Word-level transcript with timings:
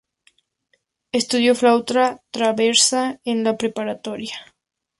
Estudió 1.11 1.53
flauta 1.53 2.23
traversa 2.31 3.19
en 3.23 3.43
la 3.43 3.55
preparatoria. 3.55 4.33